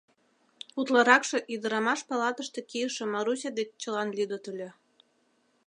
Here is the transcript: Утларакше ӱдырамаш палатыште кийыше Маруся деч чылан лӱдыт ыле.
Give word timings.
Утларакше 0.79 1.37
ӱдырамаш 1.53 1.99
палатыште 2.09 2.59
кийыше 2.69 3.03
Маруся 3.13 3.49
деч 3.57 3.69
чылан 3.81 4.09
лӱдыт 4.17 4.43
ыле. 4.51 4.69